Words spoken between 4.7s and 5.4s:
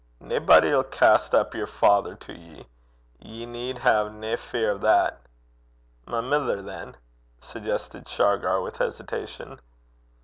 o' that.'